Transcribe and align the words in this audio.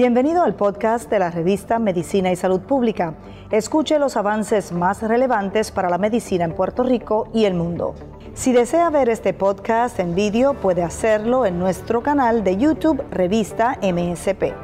Bienvenido 0.00 0.42
al 0.42 0.54
podcast 0.54 1.10
de 1.10 1.18
la 1.18 1.30
revista 1.30 1.78
Medicina 1.78 2.32
y 2.32 2.36
Salud 2.36 2.62
Pública. 2.62 3.18
Escuche 3.50 3.98
los 3.98 4.16
avances 4.16 4.72
más 4.72 5.02
relevantes 5.02 5.70
para 5.70 5.90
la 5.90 5.98
medicina 5.98 6.46
en 6.46 6.54
Puerto 6.54 6.82
Rico 6.82 7.28
y 7.34 7.44
el 7.44 7.52
mundo. 7.52 7.94
Si 8.32 8.50
desea 8.50 8.88
ver 8.88 9.10
este 9.10 9.34
podcast 9.34 10.00
en 10.00 10.14
vídeo, 10.14 10.54
puede 10.54 10.82
hacerlo 10.82 11.44
en 11.44 11.58
nuestro 11.58 12.02
canal 12.02 12.44
de 12.44 12.56
YouTube 12.56 13.04
Revista 13.10 13.78
MSP. 13.82 14.54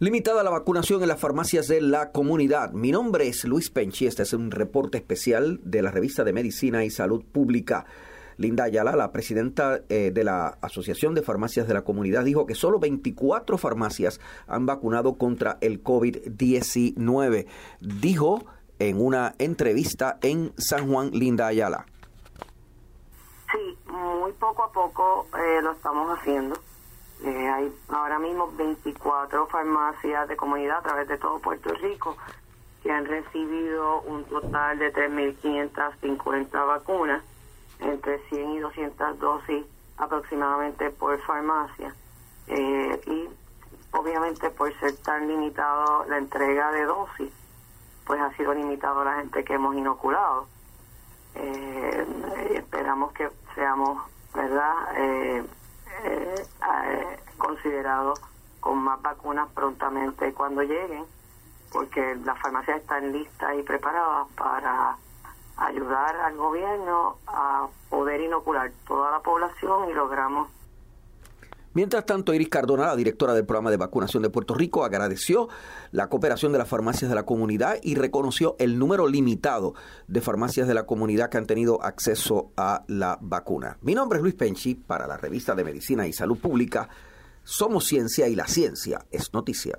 Limitada 0.00 0.42
la 0.42 0.50
vacunación 0.50 1.00
en 1.00 1.08
las 1.08 1.18
farmacias 1.18 1.66
de 1.66 1.80
la 1.80 2.12
comunidad. 2.12 2.72
Mi 2.72 2.90
nombre 2.90 3.26
es 3.26 3.46
Luis 3.46 3.70
Penchi. 3.70 4.06
Este 4.06 4.24
es 4.24 4.34
un 4.34 4.50
reporte 4.50 4.98
especial 4.98 5.60
de 5.64 5.80
la 5.80 5.90
revista 5.90 6.24
de 6.24 6.34
Medicina 6.34 6.84
y 6.84 6.90
Salud 6.90 7.24
Pública. 7.24 7.86
Linda 8.36 8.64
Ayala, 8.64 8.96
la 8.96 9.12
presidenta 9.12 9.80
eh, 9.88 10.10
de 10.12 10.24
la 10.24 10.58
Asociación 10.60 11.14
de 11.14 11.22
Farmacias 11.22 11.66
de 11.66 11.74
la 11.74 11.82
Comunidad, 11.82 12.24
dijo 12.24 12.46
que 12.46 12.54
solo 12.54 12.78
24 12.78 13.58
farmacias 13.58 14.20
han 14.46 14.66
vacunado 14.66 15.18
contra 15.18 15.58
el 15.60 15.82
COVID-19. 15.82 17.46
Dijo 17.80 18.44
en 18.78 19.00
una 19.00 19.34
entrevista 19.38 20.18
en 20.22 20.52
San 20.56 20.90
Juan, 20.90 21.10
Linda 21.12 21.46
Ayala. 21.46 21.86
Sí, 23.52 23.78
muy 23.86 24.32
poco 24.32 24.64
a 24.64 24.72
poco 24.72 25.26
eh, 25.38 25.62
lo 25.62 25.72
estamos 25.72 26.18
haciendo. 26.18 26.56
Eh, 27.24 27.48
hay 27.48 27.72
ahora 27.88 28.18
mismo 28.18 28.50
24 28.56 29.46
farmacias 29.46 30.28
de 30.28 30.36
comunidad 30.36 30.78
a 30.78 30.82
través 30.82 31.08
de 31.08 31.18
todo 31.18 31.38
Puerto 31.38 31.72
Rico 31.74 32.16
que 32.82 32.90
han 32.90 33.06
recibido 33.06 34.00
un 34.02 34.24
total 34.24 34.78
de 34.78 34.92
3.550 34.92 36.66
vacunas 36.66 37.22
entre 37.82 38.18
100 38.28 38.50
y 38.52 38.58
200 38.60 39.18
dosis 39.18 39.64
aproximadamente 39.96 40.90
por 40.90 41.18
farmacia. 41.22 41.94
Eh, 42.48 43.00
y 43.06 43.28
obviamente 43.92 44.50
por 44.50 44.72
ser 44.80 44.96
tan 44.98 45.28
limitado 45.28 46.04
la 46.06 46.18
entrega 46.18 46.72
de 46.72 46.84
dosis, 46.84 47.32
pues 48.06 48.20
ha 48.20 48.32
sido 48.36 48.52
limitado 48.54 49.04
la 49.04 49.16
gente 49.16 49.44
que 49.44 49.54
hemos 49.54 49.74
inoculado. 49.76 50.46
Eh, 51.34 52.06
esperamos 52.54 53.12
que 53.12 53.30
seamos, 53.54 54.02
¿verdad?, 54.34 54.74
eh, 54.96 55.44
considerados 57.38 58.20
con 58.60 58.78
más 58.78 59.00
vacunas 59.02 59.48
prontamente 59.52 60.32
cuando 60.32 60.62
lleguen, 60.62 61.04
porque 61.72 62.16
las 62.24 62.38
farmacias 62.38 62.80
están 62.80 63.12
listas 63.12 63.54
y 63.58 63.62
preparadas 63.62 64.28
para 64.36 64.96
ayudar 65.56 66.16
al 66.16 66.36
gobierno 66.36 67.16
a 67.26 67.51
inocular 68.32 68.72
toda 68.86 69.10
la 69.10 69.20
población 69.20 69.90
y 69.90 69.94
logramos 69.94 70.48
Mientras 71.74 72.04
tanto, 72.04 72.34
Iris 72.34 72.50
Cardona, 72.50 72.88
la 72.88 72.96
directora 72.96 73.32
del 73.32 73.46
programa 73.46 73.70
de 73.70 73.78
vacunación 73.78 74.22
de 74.22 74.28
Puerto 74.28 74.52
Rico, 74.52 74.84
agradeció 74.84 75.48
la 75.90 76.08
cooperación 76.10 76.52
de 76.52 76.58
las 76.58 76.68
farmacias 76.68 77.08
de 77.08 77.14
la 77.14 77.24
comunidad 77.24 77.78
y 77.82 77.94
reconoció 77.94 78.56
el 78.58 78.78
número 78.78 79.08
limitado 79.08 79.74
de 80.06 80.20
farmacias 80.20 80.68
de 80.68 80.74
la 80.74 80.84
comunidad 80.84 81.30
que 81.30 81.38
han 81.38 81.46
tenido 81.46 81.82
acceso 81.82 82.52
a 82.58 82.84
la 82.88 83.18
vacuna. 83.22 83.78
Mi 83.80 83.94
nombre 83.94 84.18
es 84.18 84.22
Luis 84.22 84.34
Penchi 84.34 84.74
para 84.74 85.06
la 85.06 85.16
revista 85.16 85.54
de 85.54 85.64
Medicina 85.64 86.06
y 86.06 86.12
Salud 86.12 86.36
Pública. 86.36 86.90
Somos 87.42 87.86
ciencia 87.86 88.28
y 88.28 88.36
la 88.36 88.46
ciencia 88.46 89.06
es 89.10 89.32
noticia. 89.32 89.78